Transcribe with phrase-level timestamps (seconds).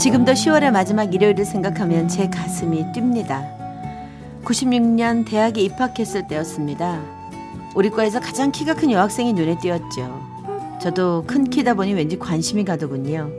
[0.00, 3.46] 지금도 10월의 마지막 일요일을 생각하면 제 가슴이 뜁니다.
[4.42, 7.02] 96년 대학에 입학했을 때였습니다.
[7.74, 10.78] 우리 과에서 가장 키가 큰 여학생이 눈에 띄었죠.
[10.80, 13.30] 저도 큰 키다 보니 왠지 관심이 가더군요.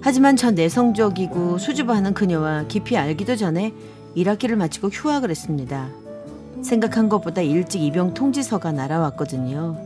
[0.00, 3.74] 하지만 전 내성적이고 수줍어하는 그녀와 깊이 알기도 전에
[4.16, 5.88] 1학기를 마치고 휴학을 했습니다.
[6.62, 9.76] 생각한 것보다 일찍 입영 통지서가 날아왔거든요.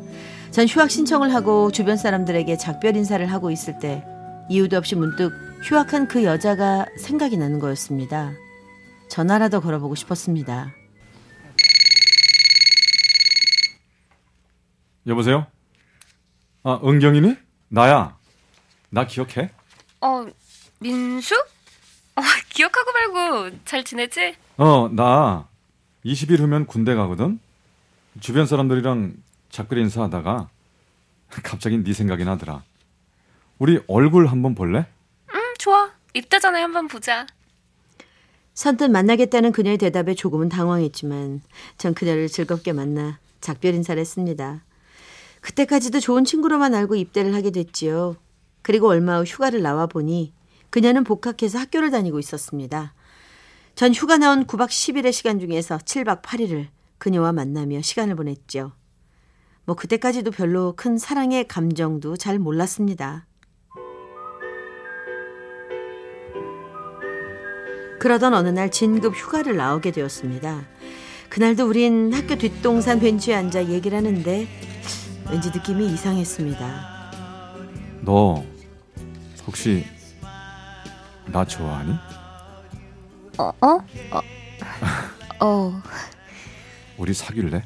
[0.51, 4.05] 전 휴학 신청을 하고 주변 사람들에게 작별 인사를 하고 있을 때
[4.51, 8.33] 이유도 없이 문득 휴학한 그 여자가 생각이 나는 거였습니다.
[9.09, 10.73] 전화라도 걸어보고 싶었습니다.
[15.09, 15.49] 여보세요?
[16.63, 17.37] 아 은경이니?
[17.67, 18.17] 나야.
[18.91, 19.51] 나 기억해?
[20.03, 20.27] 어
[20.79, 21.35] 민수?
[21.35, 24.37] 어, 기억하고 말고 잘 지내지?
[24.59, 25.49] 어, 나
[26.05, 27.41] 20일 후면 군대 가거든.
[28.21, 29.15] 주변 사람들이랑
[29.51, 30.49] 작별 인사하다가
[31.43, 32.63] 갑자기 네 생각이 나더라.
[33.59, 34.87] 우리 얼굴 한번 볼래?
[36.17, 37.27] 입대 전에 한번 보자
[38.55, 41.43] 선뜻 만나겠다는 그녀의 대답에 조금은 당황했지만
[41.77, 44.65] 전 그녀를 즐겁게 만나 작별 인사를 했습니다.
[45.43, 48.17] 그때까지도 좋은 친구로만 알고 입대를 하게 됐지요.
[48.63, 50.33] 그리고 얼마 후 휴가를 나와 보니
[50.71, 52.95] 그녀는 복학해서 학교를 다니고 있었습니다.
[53.75, 58.73] 전 휴가 나온 9박 10일의 시간 중에서 7박 8일을 그녀와 만나며 시간을 보냈죠.
[59.67, 63.27] 뭐 그때까지도 별로 큰 사랑의 감정도 잘 몰랐습니다.
[67.99, 70.65] 그러던 어느 날 진급 휴가를 나오게 되었습니다.
[71.29, 74.47] 그날도 우린 학교 뒷동산 벤치에 앉아 얘기를 하는데
[75.31, 76.97] 왠지 느낌이 이상했습니다.
[78.03, 78.45] 너
[79.47, 79.85] 혹시
[81.33, 81.93] 나 좋아하니?
[83.39, 83.53] 어?
[83.61, 83.79] 어?
[84.13, 84.21] 어.
[85.45, 85.83] 어.
[86.97, 87.65] 우리 사귈래?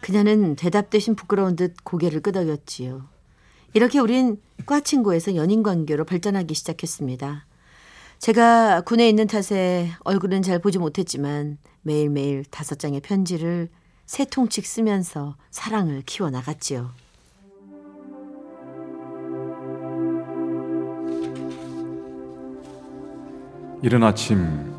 [0.00, 3.08] 그녀는 대답 대신 부끄러운 듯 고개를 끄덕였지요.
[3.74, 7.46] 이렇게 우린 과 친구에서 연인 관계로 발전하기 시작했습니다.
[8.20, 13.70] 제가 군에 있는 탓에 얼굴은 잘 보지 못했지만 매일매일 다섯 장의 편지를
[14.04, 16.90] 세 통씩 쓰면서 사랑을 키워나갔지요.
[23.82, 24.70] 이른 아침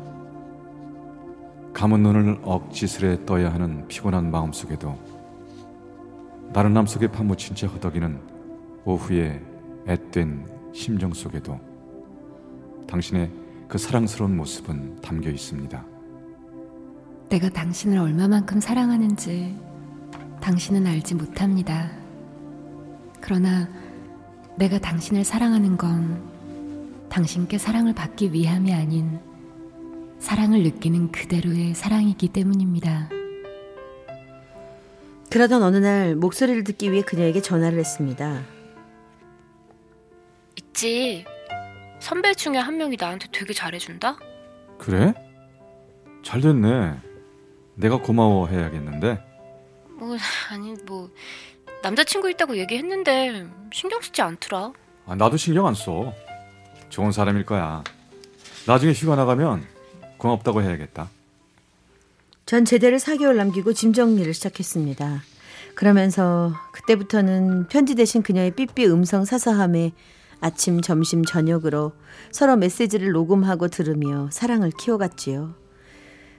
[1.72, 4.96] 감은 눈을 억지스레 떠야 하는 피곤한 마음속에도
[6.52, 8.20] 나른함 속에 파묻힌 채 허덕이는
[8.84, 9.42] 오후의
[9.88, 11.71] 앳된 심정 속에도
[12.92, 13.30] 당신의
[13.68, 15.82] 그 사랑스러운 모습은 담겨 있습니다.
[17.30, 19.56] 내가 당신을 얼마만큼 사랑하는지
[20.42, 21.90] 당신은 알지 못합니다.
[23.22, 23.66] 그러나
[24.58, 26.22] 내가 당신을 사랑하는 건
[27.08, 29.20] 당신께 사랑을 받기 위함이 아닌
[30.18, 33.08] 사랑을 느끼는 그대로의 사랑이기 때문입니다.
[35.30, 38.42] 그러던 어느 날 목소리를 듣기 위해 그녀에게 전화를 했습니다.
[40.58, 41.24] 있지.
[42.02, 44.18] 선배 중에 한 명이 나한테 되게 잘해준다?
[44.76, 45.14] 그래?
[46.24, 46.96] 잘 됐네.
[47.76, 49.22] 내가 고마워해야겠는데.
[50.00, 50.16] 뭐,
[50.50, 51.08] 아니, 뭐,
[51.80, 54.72] 남자친구 있다고 얘기했는데 신경 쓰지 않더라.
[55.06, 56.12] 아, 나도 신경 안 써.
[56.88, 57.84] 좋은 사람일 거야.
[58.66, 59.64] 나중에 휴가 나가면
[60.18, 61.08] 고맙다고 해야겠다.
[62.46, 65.22] 전 제대를 4개월 남기고 짐 정리를 시작했습니다.
[65.76, 69.92] 그러면서 그때부터는 편지 대신 그녀의 삐삐 음성 사서함에
[70.42, 71.92] 아침, 점심, 저녁으로
[72.32, 75.54] 서로 메시지를 녹음하고 들으며 사랑을 키워갔지요.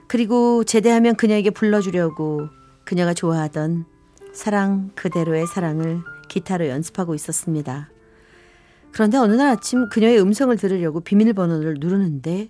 [0.06, 2.50] 그리고 제대하면 그녀에게 불러주려고
[2.84, 3.86] 그녀가 좋아하던
[4.34, 7.88] 사랑 그대로의 사랑을 기타로 연습하고 있었습니다.
[8.92, 12.48] 그런데 어느 날 아침 그녀의 음성을 들으려고 비밀번호를 누르는데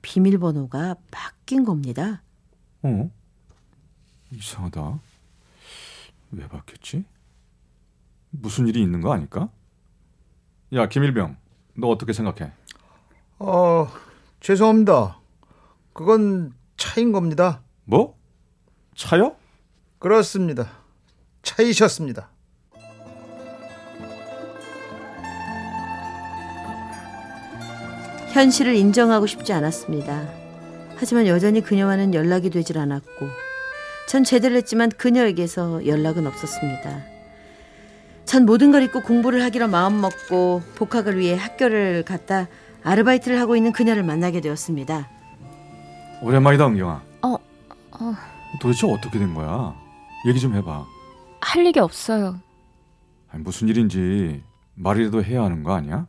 [0.00, 2.22] 비밀번호가 바뀐 겁니다.
[2.82, 3.10] 어?
[4.32, 4.98] 이상하다.
[6.32, 7.04] 왜 바뀌었지?
[8.30, 9.50] 무슨 일이 있는 거 아닐까?
[10.72, 11.36] 야, 김일병.
[11.74, 12.52] 너 어떻게 생각해?
[13.38, 13.88] 어,
[14.40, 15.20] 죄송합니다.
[15.92, 17.62] 그건 차인 겁니다.
[17.84, 18.16] 뭐?
[18.94, 19.36] 차요?
[19.98, 20.68] 그렇습니다.
[21.42, 22.30] 차이셨습니다.
[28.32, 30.28] 현실을 인정하고 싶지 않았습니다.
[30.96, 33.28] 하지만 여전히 그녀와는 연락이 되질 않았고
[34.08, 37.15] 전 제대를 했지만 그녀에게서 연락은 없었습니다.
[38.26, 42.48] 전 모든 걸 잊고 공부를 하기로 마음먹고 복학을 위해 학교를 갔다
[42.82, 45.08] 아르바이트를 하고 있는 그녀를 만나게 되었습니다.
[46.22, 47.02] 오랜만이다, 은경아.
[47.22, 48.14] 어, 어.
[48.60, 49.74] 도대체 어떻게 된 거야?
[50.26, 50.86] 얘기 좀 해봐.
[51.40, 52.40] 할 일이 없어요.
[53.30, 54.42] 아니, 무슨 일인지
[54.74, 56.06] 말이라도 해야 하는 거 아니야?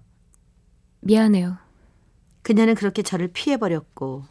[1.01, 1.57] 미안해요.
[2.41, 4.23] 그녀는 그렇게 저를 피해버렸고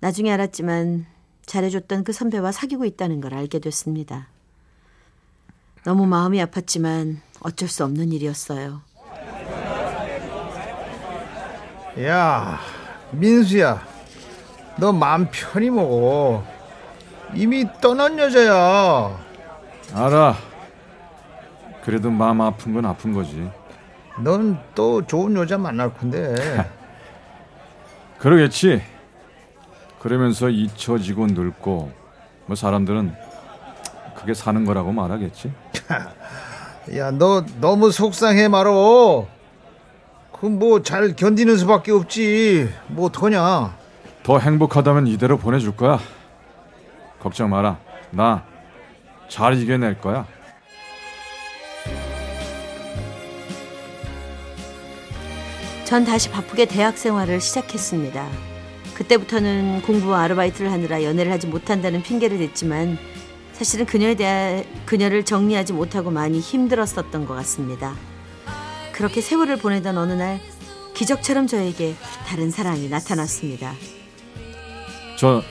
[0.00, 1.06] 나중에 알았지만
[1.46, 4.28] 잘해줬던 그 선배와 사귀고 있다는 걸 알게 됐습니다.
[5.86, 8.80] 너무 마음이 아팠지만 어쩔 수 없는 일이었어요.
[12.02, 12.58] 야,
[13.12, 13.86] 민수야.
[14.78, 16.44] 너 마음 편히 먹어.
[17.34, 19.16] 이미 떠난 여자야.
[19.94, 20.36] 알아.
[21.84, 23.48] 그래도 마음 아픈 건 아픈 거지.
[24.18, 26.34] 넌 또 좋은 여자 만날 건데.
[28.18, 28.82] 그러겠지.
[30.00, 31.92] 그러면서 잊혀지고 늙고
[32.46, 33.14] 뭐 사람들은
[34.16, 35.52] 그게 사는 거라고 말하겠지.
[36.96, 39.26] 야, 너 너무 속상해 말어.
[40.32, 42.68] 그뭐잘 견디는 수밖에 없지.
[42.88, 43.76] 뭐 어떡하냐.
[44.22, 45.98] 더 행복하다면 이대로 보내줄 거야.
[47.20, 47.78] 걱정 마라.
[48.10, 48.56] 나
[49.28, 50.26] 잘 이겨낼 거야.
[55.84, 58.26] 전 다시 바쁘게 대학 생활을 시작했습니다.
[58.94, 62.98] 그때부터는 공부와 아르바이트를 하느라 연애를 하지 못한다는 핑계를 댔지만
[63.56, 67.94] 사실은 그녀에 대해 그녀를 정리하지 못하고 많이 힘들었었던 것 같습니다.
[68.92, 70.40] 그렇게 세월을 보내던 어느 날
[70.92, 71.94] 기적처럼 저에게
[72.26, 73.72] 다른 사랑이 나타났습니다.
[75.18, 75.42] 저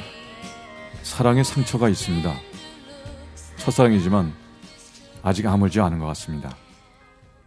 [1.01, 2.31] 사랑에 상처가 있습니다.
[3.57, 4.33] 첫사랑이지만
[5.23, 6.55] 아직 아물지 않은 것 같습니다.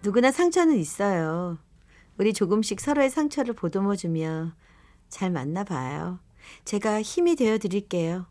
[0.03, 1.59] 누구나 상처는 있어요.
[2.19, 4.55] 우리 조금씩 서로의 상처를 보듬어주며
[5.09, 6.19] 잘 만나봐요.
[6.65, 8.27] 제가 힘이 되어 드릴게요.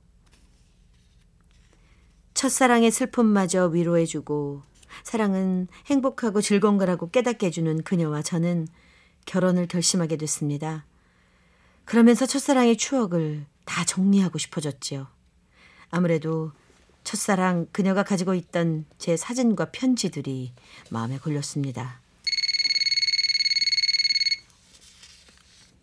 [2.38, 4.62] 첫사랑의 슬픔마저 위로해주고
[5.02, 8.68] 사랑은 행복하고 즐거운 거라고 깨닫게 해주는 그녀와 저는
[9.26, 10.86] 결혼을 결심하게 됐습니다.
[11.84, 15.08] 그러면서 첫사랑의 추억을 다 정리하고 싶어졌지요.
[15.90, 16.52] 아무래도
[17.04, 20.54] 첫사랑 그녀가 가지고 있던 제 사진과 편지들이
[20.92, 22.02] 마음에 걸렸습니다.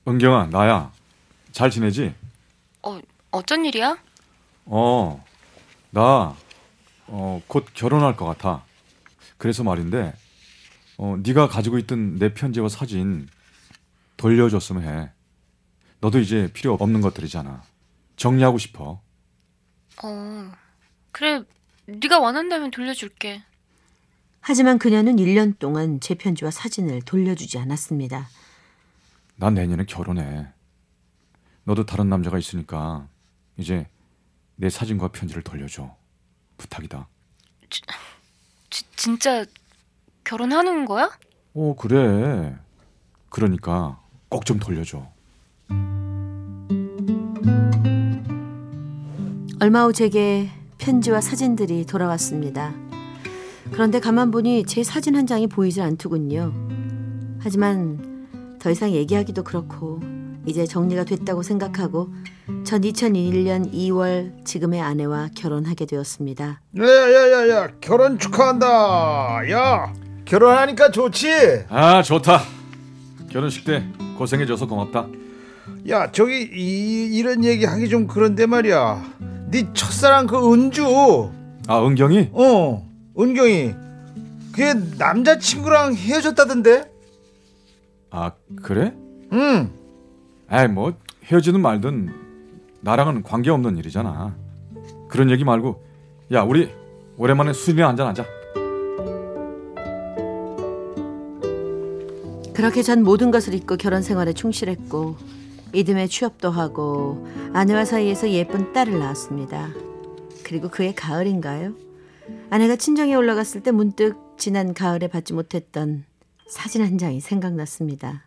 [0.07, 0.93] 은경아, 나야.
[1.51, 2.15] 잘 지내지?
[2.83, 3.01] 어,
[3.33, 3.99] 어쩐 일이야?
[4.67, 5.25] 어,
[5.91, 6.37] 나,
[7.07, 8.65] 어, 곧 결혼할 것 같아.
[9.37, 10.15] 그래서 말인데,
[10.97, 13.29] 어, 네가 가지고 있던 내 편지와 사진
[14.17, 15.11] 돌려줬으면 해.
[16.01, 17.63] 너도 이제 필요 없는 것들이잖아.
[18.17, 19.01] 정리하고 싶어.
[20.03, 20.53] 어,
[21.13, 21.43] 그래.
[21.87, 23.43] 네가 원한다면 돌려줄게.
[24.41, 28.29] 하지만 그녀는 1년 동안 제 편지와 사진을 돌려주지 않았습니다.
[29.37, 30.47] 난 내년에 결혼해.
[31.65, 33.09] 너도 다른 남자가 있으니까
[33.57, 33.87] 이제
[34.57, 35.97] 내 사진과 편지를 돌려줘.
[36.59, 37.09] 부탁이다.
[38.71, 39.45] 지, 진짜
[40.25, 41.11] 결혼하는 거야?
[41.55, 42.57] 어, 그래.
[43.29, 45.07] 그러니까 꼭 좀 돌려줘.
[49.61, 52.75] 얼마 후 제게 편지와 사진들이 돌아왔습니다.
[53.73, 56.53] 그런데 가만 보니 제 사진 한 장이 보이질 않더군요.
[57.41, 60.01] 하지만 더 이상 얘기하기도 그렇고
[60.47, 62.09] 이제 정리가 됐다고 생각하고
[62.65, 66.61] 전 2001년 2월 지금의 아내와 결혼하게 되었습니다.
[66.79, 69.51] 야야야야, 결혼 축하한다.
[69.51, 69.93] 야,
[70.25, 71.29] 결혼하니까 좋지.
[71.69, 72.43] 아, 좋다.
[73.31, 73.85] 결혼식 때
[74.19, 75.09] 고생해줘서 고맙다.
[75.89, 79.03] 야, 저기 이, 이런 얘기 하기 좀 그런데 말이야.
[79.51, 81.31] 네 첫사랑 그 은주,
[81.69, 82.31] 아, 은경이?
[82.33, 82.87] 어,
[83.19, 83.73] 은경이,
[84.53, 86.91] 그게 남자친구랑 헤어졌다던데?
[88.11, 88.33] 아,
[88.63, 88.95] 그래?
[89.33, 89.71] 응.
[90.49, 92.13] 아이, 뭐 헤어지든 말든
[92.83, 94.37] 나랑은 관계없는 일이잖아.
[95.09, 95.83] 그런 얘기 말고
[96.33, 96.71] 야, 우리
[97.17, 98.25] 오랜만에 술이나 한잔 하자.
[102.53, 105.17] 그렇게 전 모든 것을 잊고 결혼 생활에 충실했고
[105.73, 109.71] 이듬해 취업도 하고 아내와 사이에서 예쁜 딸을 낳았습니다.
[110.45, 111.73] 그리고 그해 가을인가요?
[112.51, 116.05] 아내가 친정에 올라갔을 때 문득 지난 가을에 받지 못했던
[116.49, 118.23] 사진 한 장이 생각났습니다.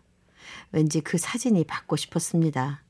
[0.72, 2.82] 왠지 그 사진이 받고 싶었습니다.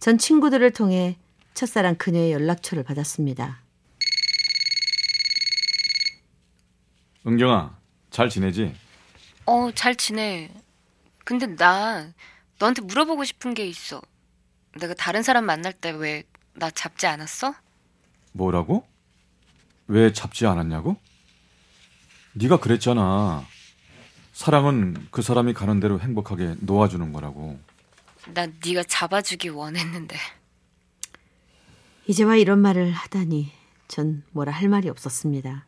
[0.00, 1.16] 전 친구들을 통해
[1.54, 3.60] 첫사랑 그녀의 연락처를 받았습니다.
[7.26, 7.78] 은경아,
[8.10, 8.74] 잘 지내지?
[9.46, 10.50] 어, 잘 지내.
[11.24, 12.12] 근데 나
[12.58, 14.02] 너한테 물어보고 싶은 게 있어.
[14.78, 16.24] 내가 다른 사람 만날 때 왜
[16.56, 17.52] 나 잡지 않았어?
[18.30, 18.86] 뭐라고?
[19.88, 20.96] 왜 잡지 않았냐고?
[22.34, 23.44] 네가 그랬잖아.
[24.34, 27.56] 사랑은 그 사람이 가는 대로 행복하게 놓아주는 거라고.
[28.34, 30.16] 난 네가 잡아주기 원했는데.
[32.08, 33.52] 이제와 이런 말을 하다니
[33.86, 35.66] 전 뭐라 할 말이 없었습니다.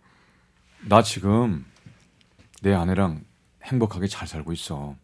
[0.80, 1.64] 나 지금
[2.61, 3.25] 내 아내랑
[3.62, 4.96] 행복하게 잘 살고 있어.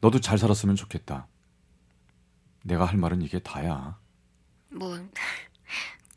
[0.00, 1.28] 너도 잘 살았으면 좋겠다.
[2.64, 3.98] 내가 할 말은 이게 다야.
[4.68, 4.98] 뭐,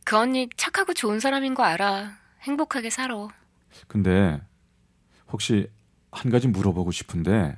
[0.03, 2.17] 그 언니 착하고 좋은 사람인 거 알아.
[2.41, 3.27] 행복하게 살아.
[3.87, 4.41] 근데
[5.31, 5.69] 혹시
[6.13, 7.57] 한 가지 물어보고 싶은데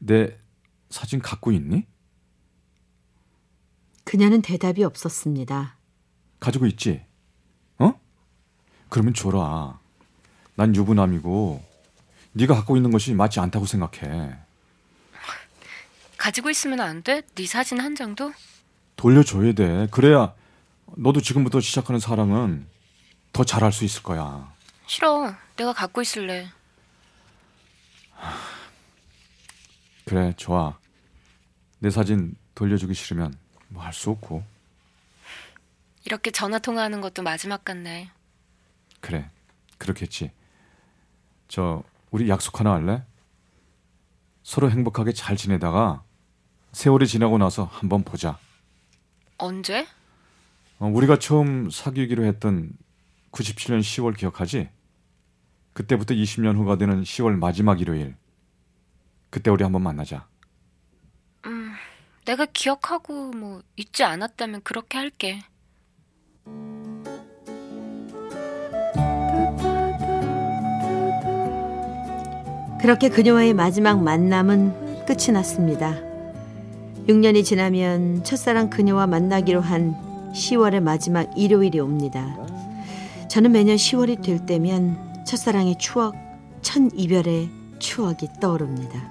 [0.00, 0.36] 내
[0.88, 1.86] 사진 갖고 있니?
[4.04, 5.76] 그녀는 대답이 없었습니다.
[6.40, 7.04] 가지고 있지?
[7.78, 7.92] 어?
[8.88, 9.78] 그러면 줘라.
[10.56, 11.62] 난 유부남이고
[12.32, 14.34] 네가 갖고 있는 것이 맞지 않다고 생각해.
[16.16, 17.22] 가지고 있으면 안 돼?
[17.34, 18.32] 네 사진 한 장도?
[18.96, 19.86] 돌려줘야 돼.
[19.90, 20.34] 그래야
[20.96, 22.66] 너도 지금부터 시작하는 사랑은
[23.32, 24.52] 더 잘할 수 있을 거야.
[24.86, 25.34] 싫어.
[25.56, 26.48] 내가 갖고 있을래.
[30.04, 30.78] 그래, 좋아.
[31.78, 33.34] 내 사진 돌려주기 싫으면
[33.68, 34.42] 뭐 할 수 없고.
[36.04, 38.10] 이렇게 전화 통화하는 것도 마지막 같네.
[39.00, 39.30] 그래,
[39.78, 40.32] 그렇겠지.
[41.48, 43.02] 저, 우리 약속 하나 할래?
[44.42, 46.02] 서로 행복하게 잘 지내다가
[46.72, 48.38] 세월이 지나고 나서 한번 보자.
[49.38, 49.86] 언제?
[50.78, 52.72] 어, 우리가 처음 사귀기로 했던
[53.32, 54.68] 97년 10월 기억하지?
[55.80, 58.14] 그때부터 20년 후가 되는 10월 마지막 일요일.
[59.30, 60.28] 그때 우리 한번 만나자.
[62.26, 65.40] 내가 기억하고 뭐 잊지 않았다면 그렇게 할게.
[72.78, 75.94] 그렇게 그녀와의 마지막 만남은 끝이 났습니다.
[77.08, 79.94] 6년이 지나면 첫사랑 그녀와 만나기로 한
[80.34, 82.36] 10월의 마지막 일요일이 옵니다.
[83.28, 86.16] 저는 매년 10월이 될 때면 첫사랑의 추억,
[86.60, 89.08] 첫 이별의 추억이 떠오릅니다.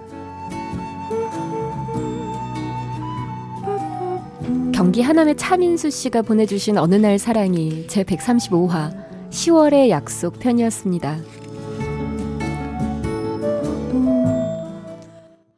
[4.74, 11.20] 경기 하남의 차민수 씨가 보내주신 어느 날 사랑이 제 135화 10월의 약속 편이었습니다.